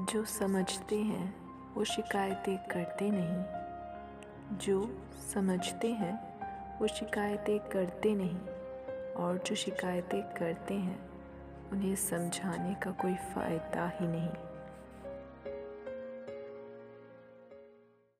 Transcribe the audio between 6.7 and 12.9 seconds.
वो शिकायतें करते नहीं। और जो शिकायतें करते हैं, उन्हें समझाने का